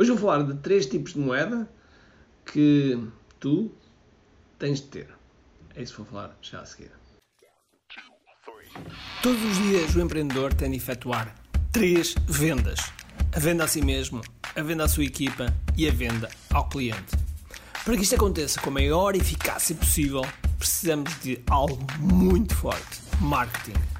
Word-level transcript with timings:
Hoje 0.00 0.12
vou 0.12 0.18
falar 0.18 0.44
de 0.44 0.54
três 0.62 0.86
tipos 0.86 1.12
de 1.12 1.18
moeda 1.18 1.68
que 2.50 2.98
tu 3.38 3.70
tens 4.58 4.80
de 4.80 4.86
ter. 4.86 5.08
É 5.74 5.82
isso 5.82 5.92
que 5.92 5.98
vou 5.98 6.06
falar 6.06 6.38
já 6.40 6.62
a 6.62 6.64
seguir. 6.64 6.90
Todos 9.22 9.44
os 9.44 9.58
dias 9.58 9.94
o 9.94 10.00
empreendedor 10.00 10.54
tem 10.54 10.70
de 10.70 10.78
efetuar 10.78 11.34
três 11.70 12.14
vendas: 12.26 12.80
a 13.30 13.38
venda 13.38 13.64
a 13.64 13.68
si 13.68 13.82
mesmo, 13.82 14.22
a 14.56 14.62
venda 14.62 14.84
à 14.84 14.88
sua 14.88 15.04
equipa 15.04 15.54
e 15.76 15.86
a 15.86 15.92
venda 15.92 16.30
ao 16.50 16.66
cliente. 16.66 17.14
Para 17.84 17.94
que 17.94 18.02
isto 18.02 18.14
aconteça 18.14 18.58
com 18.58 18.70
a 18.70 18.72
maior 18.72 19.14
eficácia 19.14 19.76
possível, 19.76 20.22
precisamos 20.58 21.14
de 21.20 21.42
algo 21.46 21.78
muito 21.98 22.54
forte: 22.54 23.02
marketing. 23.20 23.99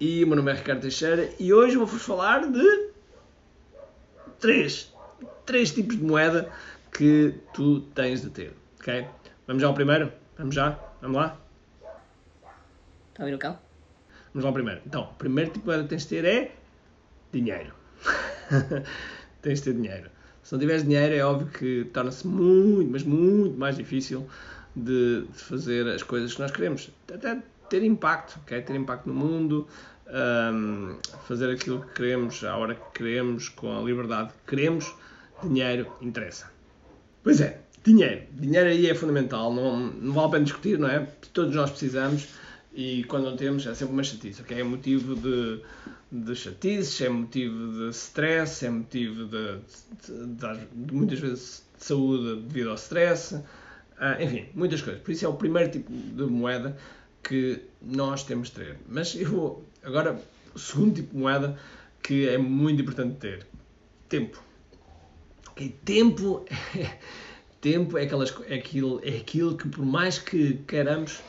e 0.00 0.24
o 0.24 0.26
meu 0.26 0.36
nome 0.36 0.52
é 0.52 0.54
Ricardo 0.54 0.80
Teixeira 0.80 1.30
e 1.38 1.52
hoje 1.52 1.76
vou-vos 1.76 2.02
falar 2.02 2.50
de 2.50 2.90
três, 4.40 4.92
três 5.46 5.72
tipos 5.72 5.96
de 5.96 6.02
moeda 6.02 6.50
que 6.92 7.34
tu 7.52 7.80
tens 7.94 8.22
de 8.22 8.30
ter, 8.30 8.52
ok? 8.80 9.06
Vamos 9.46 9.62
já 9.62 9.68
ao 9.68 9.74
primeiro? 9.74 10.12
Vamos 10.38 10.54
já? 10.54 10.78
Vamos 11.00 11.16
lá? 11.16 11.38
Está 13.10 13.22
a 13.22 13.26
ouvir 13.26 13.34
o 13.34 13.38
cão? 13.38 13.58
Vamos 14.32 14.44
lá 14.44 14.50
ao 14.50 14.54
primeiro. 14.54 14.80
Então, 14.86 15.02
o 15.04 15.14
primeiro 15.14 15.50
tipo 15.50 15.60
de 15.60 15.66
moeda 15.66 15.82
que 15.84 15.88
tens 15.90 16.02
de 16.02 16.08
ter 16.08 16.24
é 16.24 16.52
dinheiro. 17.32 17.72
tens 19.42 19.60
de 19.60 19.64
ter 19.64 19.74
dinheiro. 19.74 20.10
Se 20.42 20.52
não 20.52 20.60
tiveres 20.60 20.82
dinheiro, 20.82 21.14
é 21.14 21.24
óbvio 21.24 21.48
que 21.48 21.88
torna-se 21.92 22.26
muito, 22.26 22.90
mas 22.90 23.02
muito 23.02 23.56
mais 23.56 23.76
difícil 23.76 24.28
de, 24.74 25.22
de, 25.22 25.38
fazer 25.38 25.86
as 25.88 26.02
coisas 26.02 26.34
que 26.34 26.40
nós 26.40 26.50
queremos. 26.50 26.90
Até 27.12 27.40
ter 27.68 27.82
impacto, 27.82 28.38
okay? 28.42 28.60
ter 28.60 28.76
impacto 28.76 29.08
no 29.08 29.14
mundo, 29.14 29.66
um, 30.08 30.96
fazer 31.26 31.50
aquilo 31.50 31.82
que 31.82 31.94
queremos, 31.94 32.42
à 32.44 32.56
hora 32.56 32.74
que 32.74 32.98
queremos, 32.98 33.48
com 33.48 33.76
a 33.76 33.82
liberdade 33.82 34.30
que 34.30 34.56
queremos. 34.56 34.94
Dinheiro 35.42 35.90
interessa. 36.00 36.50
Pois 37.22 37.40
é, 37.40 37.60
dinheiro. 37.82 38.22
Dinheiro 38.32 38.68
aí 38.68 38.88
é 38.88 38.94
fundamental, 38.94 39.52
não, 39.52 39.78
não 39.78 40.12
vale 40.12 40.26
a 40.26 40.30
pena 40.30 40.44
discutir, 40.44 40.78
não 40.78 40.88
é? 40.88 41.06
Todos 41.32 41.54
nós 41.54 41.70
precisamos 41.70 42.28
e 42.74 43.04
quando 43.04 43.24
não 43.24 43.36
temos 43.36 43.66
é 43.66 43.74
sempre 43.74 43.94
uma 43.94 44.02
chatice, 44.02 44.42
ok? 44.42 44.58
É 44.58 44.64
motivo 44.64 45.14
de, 45.14 45.60
de 46.10 46.34
chatices, 46.34 47.00
é 47.00 47.08
motivo 47.08 47.72
de 47.72 47.90
stress, 47.90 48.66
é 48.66 48.70
motivo 48.70 49.26
de, 49.26 49.58
de, 50.06 50.26
de, 50.26 50.86
de 50.86 50.94
muitas 50.94 51.20
vezes 51.20 51.64
de 51.78 51.84
saúde 51.84 52.42
devido 52.42 52.70
ao 52.70 52.74
stress, 52.74 53.36
uh, 53.36 53.42
enfim, 54.20 54.46
muitas 54.54 54.82
coisas. 54.82 55.00
Por 55.02 55.12
isso 55.12 55.24
é 55.24 55.28
o 55.28 55.34
primeiro 55.34 55.70
tipo 55.70 55.92
de 55.92 56.24
moeda 56.24 56.76
que 57.22 57.62
nós 57.80 58.24
temos 58.24 58.48
de 58.48 58.54
ter. 58.56 58.78
Mas 58.88 59.14
eu 59.14 59.30
vou 59.30 59.64
agora 59.84 60.20
o 60.54 60.58
segundo 60.58 60.94
tipo 60.94 61.14
de 61.14 61.20
moeda 61.20 61.58
que 62.02 62.28
é 62.28 62.38
muito 62.38 62.82
importante 62.82 63.16
ter: 63.16 63.46
tempo. 64.08 64.42
Okay? 65.50 65.76
Tempo, 65.84 66.44
é, 66.76 66.98
tempo 67.60 67.98
é, 67.98 68.02
aquelas, 68.02 68.34
é, 68.48 68.54
aquilo, 68.54 69.00
é 69.04 69.16
aquilo 69.16 69.56
que, 69.56 69.68
por 69.68 69.84
mais 69.84 70.18
que 70.18 70.54
queiramos 70.66 71.20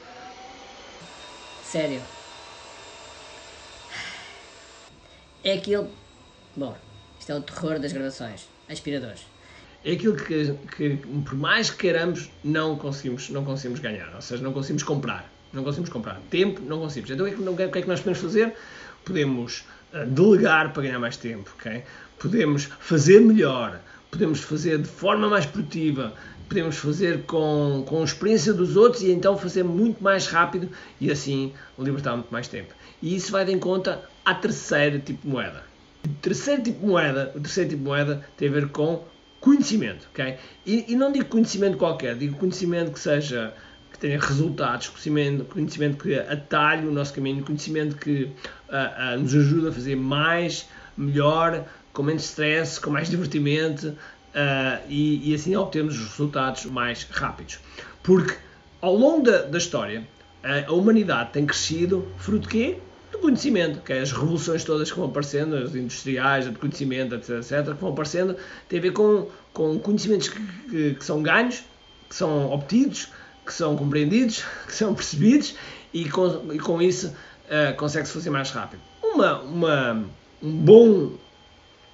Sério. 1.76 2.02
É 5.43 5.54
aquilo. 5.54 5.89
Bom, 6.55 6.73
isto 7.20 7.32
é 7.33 7.36
o 7.36 7.42
terror 7.42 7.80
das 7.80 7.92
gravações. 7.92 8.48
Aspiradores. 8.70 9.26
É 9.83 9.92
aquilo 9.92 10.16
que, 10.16 10.54
que, 10.76 10.95
por 10.95 11.36
mais 11.36 11.70
que 11.70 11.77
queiramos, 11.77 12.30
não 12.43 12.77
conseguimos, 12.77 13.30
não 13.30 13.43
conseguimos 13.43 13.82
ganhar. 13.82 14.16
Ou 14.16 14.22
seja, 14.22 14.42
não 14.42 14.54
conseguimos 14.54 14.83
comprar. 14.83 15.30
Não 15.55 15.64
conseguimos 15.64 15.89
comprar. 15.89 16.20
Tempo, 16.30 16.61
não 16.61 16.80
conseguimos. 16.80 17.10
Então, 17.10 17.26
o 17.26 17.55
que, 17.55 17.64
é 17.64 17.67
que, 17.70 17.80
é 17.80 17.86
nós 17.86 17.99
podemos 17.99 18.20
fazer? 18.20 18.54
Podemos 19.04 19.66
uh, 19.93 20.05
delegar 20.05 20.73
para 20.73 20.83
ganhar 20.83 20.99
mais 20.99 21.17
tempo, 21.17 21.49
ok? 21.58 21.83
Podemos 22.20 22.66
fazer 22.80 23.21
melhor. 23.21 23.80
Podemos 24.11 24.42
fazer 24.42 24.77
de 24.77 24.88
forma 24.88 25.27
mais 25.30 25.45
produtiva 25.45 26.14
podemos 26.48 26.77
fazer 26.77 27.23
com, 27.23 27.83
com 27.88 28.02
a 28.02 28.04
experiência 28.04 28.54
dos 28.54 28.76
outros 28.76 29.02
e 29.02 29.11
então 29.11 29.38
fazer 29.38 29.64
muito 29.64 30.04
mais 30.04 30.27
rápido 30.27 30.70
e 30.99 31.11
assim 31.11 31.54
libertar 31.77 32.16
muito 32.16 32.32
mais 32.32 32.48
tempo. 32.48 32.73
E 33.02 33.16
isso 33.16 33.32
vai 33.32 33.45
de 33.45 33.52
em 33.52 33.60
conta 33.60 34.04
à 34.23 34.33
terceira 34.33 34.99
tipo 34.99 35.22
de 35.22 35.27
moeda. 35.27 35.64
O 36.04 36.10
terceiro 36.22 36.61
tipo 36.61 36.80
de 36.80 36.86
moeda, 36.86 37.32
o 37.36 37.39
terceiro 37.39 37.70
tipo 37.72 37.82
de 37.82 37.87
moeda 37.87 38.26
tem 38.37 38.48
a 38.48 38.52
ver 38.52 38.70
com 38.70 39.04
conhecimento, 39.39 40.08
ok? 40.11 40.37
E, 40.66 40.86
e 40.87 40.95
não 40.95 41.11
digo 41.11 41.26
conhecimento 41.26 41.77
qualquer, 41.77 42.16
digo 42.16 42.37
conhecimento 42.37 42.92
que 42.92 42.99
seja 42.99 43.54
que 43.95 44.00
tenha 44.00 44.20
resultados, 44.20 44.89
conhecimento, 44.89 45.45
conhecimento 45.45 46.04
que 46.04 46.20
atalhe 46.20 46.86
o 46.86 46.92
nosso 46.92 47.14
caminho, 47.14 47.44
conhecimento 47.44 47.95
que 47.95 48.23
uh, 48.23 49.16
uh, 49.16 49.20
nos 49.20 49.33
ajuda 49.33 49.70
a 49.70 49.72
fazer 49.72 49.95
mais, 49.95 50.67
melhor, 50.98 51.66
com 51.94 52.04
menos 52.04 52.26
stress, 52.26 52.80
com 52.80 52.89
mais 52.89 53.08
divertimento, 53.10 53.88
uh, 53.88 54.84
e, 54.89 55.32
e, 55.32 55.34
assim 55.34 55.55
obtemos 55.55 55.98
os 55.98 56.10
resultados 56.10 56.66
mais 56.66 57.08
rápidos. 57.10 57.60
Porque 58.04 58.36
ao 58.82 58.94
longo 58.94 59.23
da, 59.23 59.44
da 59.44 59.58
história, 59.58 60.05
a 60.67 60.72
humanidade 60.72 61.32
tem 61.32 61.45
crescido 61.45 62.08
fruto 62.17 62.44
de 62.44 62.48
quê? 62.50 62.78
Do 63.11 63.17
conhecimento, 63.17 63.82
que 63.82 63.94
é 63.94 64.02
as 64.02 64.11
revoluções 64.11 64.64
todas 64.64 64.92
que 64.92 64.98
vão 65.00 65.08
aparecendo, 65.08 65.55
as 65.55 65.73
industriais, 65.73 66.45
de 66.45 66.52
conhecimento, 66.52 67.16
etc, 67.16 67.30
etc, 67.38 67.73
que 67.73 67.82
vão 67.82 67.92
aparecendo, 67.92 68.36
tem 68.70 68.78
a 68.78 68.82
ver 68.82 68.92
com, 68.92 69.28
com 69.54 69.80
conhecimentos 69.80 70.30
que, 70.30 70.39
que, 70.70 70.94
que 70.95 71.04
são 71.04 71.23
ganhos, 71.23 71.64
que 72.08 72.16
são 72.16 72.52
obtidos, 72.52 73.10
que 73.45 73.54
são 73.54 73.76
compreendidos, 73.76 74.44
que 74.66 74.73
são 74.73 74.94
percebidos 74.94 75.56
e 75.94 76.10
com, 76.10 76.54
e 76.54 76.60
com 76.60 76.82
isso 76.82 77.08
uh, 77.08 77.76
consegue-se 77.78 78.14
fazer 78.14 78.30
mais 78.30 78.50
rápido. 78.52 78.82
Uma, 79.02 79.42
uma, 79.42 80.06
um 80.42 80.52
bom 80.52 81.11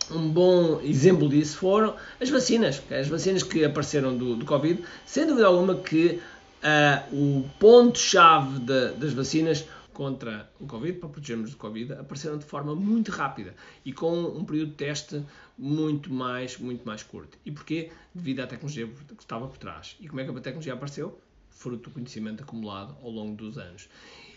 um 0.10 0.30
bom 0.30 0.82
exemplo 0.82 1.30
disso 1.30 1.58
foram 1.58 1.96
as 2.20 2.30
vacinas. 2.30 2.82
As 2.92 3.08
vacinas 3.08 3.44
que 3.44 3.64
apareceram 3.64 4.18
do, 4.18 4.36
do 4.36 4.46
Covid, 4.46 4.84
sem 5.06 5.26
dúvida 5.26 5.48
alguma 5.48 5.76
que 5.76 6.20
uh, 6.62 7.16
o 7.16 7.50
ponto-chave 7.60 8.60
das 8.60 9.14
vacinas 9.14 9.66
contra 9.94 10.50
o 10.60 10.66
Covid, 10.66 11.00
para 11.00 11.10
protegermos 11.10 11.52
do 11.52 11.58
Covid, 11.58 11.94
apareceram 11.94 12.38
de 12.38 12.46
forma 12.46 12.74
muito 12.74 13.12
rápida 13.12 13.54
e 13.86 13.94
com 13.94 14.22
um 14.22 14.44
período 14.44 14.70
de 14.70 14.76
teste 14.76 15.24
muito 15.58 16.12
mais, 16.12 16.58
muito 16.58 16.86
mais 16.86 17.04
curto. 17.04 17.38
E 17.46 17.52
porquê? 17.52 17.92
Devido 18.14 18.42
à 18.42 18.48
tecnologia 18.48 18.88
que 18.88 19.24
estava 19.24 19.48
por 19.48 19.58
trás. 19.58 19.96
E 20.00 20.08
como 20.08 20.22
é 20.22 20.24
que 20.24 20.32
a 20.32 20.34
tecnologia 20.34 20.74
apareceu? 20.74 21.20
Fruto 21.52 21.90
do 21.90 21.94
conhecimento 21.94 22.44
acumulado 22.44 22.98
ao 23.02 23.12
longo 23.12 23.36
dos 23.36 23.58
anos. 23.58 23.88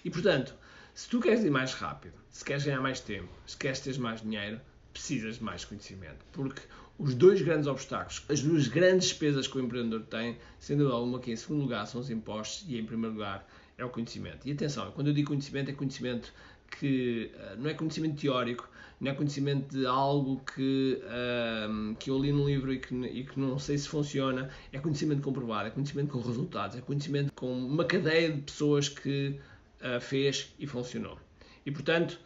E 0.05 0.11
portanto, 0.11 0.55
se 0.95 1.09
tu 1.09 1.21
queres 1.21 1.43
ir 1.43 1.51
mais 1.51 1.73
rápido, 1.73 2.15
se 2.31 2.45
queres 2.45 2.65
ganhar 2.65 2.81
mais 2.81 3.01
tempo, 3.01 3.29
se 3.47 3.57
queres 3.57 3.81
ter 3.81 3.99
mais 3.99 4.21
dinheiro, 4.21 4.61
precisas 4.93 5.39
de 5.39 5.45
mais 5.45 5.65
conhecimento. 5.65 6.25
Porque 6.33 6.63
os 6.99 7.15
dois 7.15 7.43
grandes 7.43 7.67
obstáculos, 7.67 8.25
as 8.29 8.41
duas 8.41 8.69
grandes 8.69 9.09
despesas 9.09 9.49
que 9.49 9.59
o 9.59 9.61
empreendedor 9.61 10.03
tem, 10.07 10.39
sendo 10.59 10.93
alguma 10.93 11.19
que 11.19 11.33
em 11.33 11.37
segundo 11.37 11.63
lugar 11.63 11.87
são 11.87 12.01
os 12.01 12.11
impostos 12.11 12.65
e 12.69 12.79
em 12.79 12.85
primeiro 12.87 13.15
lugar 13.15 13.45
é 13.77 13.85
o 13.85 13.91
conhecimento. 13.91 14.47
E 14.47 14.53
atenção, 14.53 14.93
quando 14.93 15.09
eu 15.09 15.15
digo 15.15 15.29
conhecimento, 15.29 15.71
é 15.71 15.75
conhecimento 15.75 16.33
que 16.71 17.31
uh, 17.35 17.61
não 17.61 17.71
é 17.71 17.75
conhecimento 17.75 18.21
teórico, 18.21 18.69
não 19.01 19.11
é 19.11 19.15
conhecimento 19.15 19.77
de 19.77 19.87
algo 19.87 20.41
que, 20.55 21.01
uh, 21.05 21.95
que 21.97 22.11
eu 22.11 22.19
li 22.19 22.33
num 22.33 22.47
livro 22.47 22.73
e 22.73 22.79
que, 22.79 22.95
e 22.95 23.25
que 23.25 23.39
não 23.39 23.59
sei 23.59 23.79
se 23.79 23.89
funciona, 23.89 24.51
é 24.73 24.79
conhecimento 24.79 25.23
comprovado, 25.23 25.69
é 25.69 25.71
conhecimento 25.71 26.11
com 26.11 26.21
resultados, 26.21 26.77
é 26.77 26.81
conhecimento 26.81 27.33
com 27.33 27.53
uma 27.53 27.85
cadeia 27.85 28.33
de 28.33 28.43
pessoas 28.43 28.89
que 28.89 29.41
uh, 29.81 30.01
fez 30.01 30.55
e 30.59 30.67
funcionou. 30.67 31.19
E 31.67 31.71
portanto, 31.71 32.21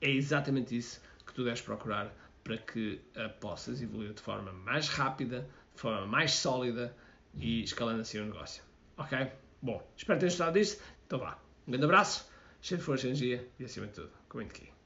é 0.00 0.10
exatamente 0.10 0.76
isso 0.76 1.00
que 1.24 1.32
tu 1.32 1.44
deves 1.44 1.60
procurar 1.60 2.12
para 2.42 2.58
que 2.58 3.00
uh, 3.16 3.28
possas 3.38 3.80
evoluir 3.82 4.12
de 4.12 4.20
forma 4.20 4.52
mais 4.52 4.88
rápida, 4.88 5.48
de 5.74 5.80
forma 5.80 6.06
mais 6.06 6.32
sólida 6.32 6.94
e 7.34 7.62
escalando 7.62 8.00
assim 8.00 8.18
o 8.18 8.26
negócio. 8.26 8.62
Ok? 8.96 9.30
Bom, 9.62 9.86
espero 9.96 10.18
ter 10.18 10.26
gostado 10.26 10.58
disto. 10.58 10.82
Então 11.06 11.18
vá. 11.18 11.38
Um 11.66 11.70
grande 11.70 11.84
abraço, 11.84 12.28
cheio 12.60 12.78
de 12.78 12.84
força 12.84 13.06
energia 13.06 13.46
e 13.58 13.64
acima 13.64 13.86
de 13.86 13.94
tudo, 13.94 14.10
comente 14.28 14.50
aqui. 14.50 14.79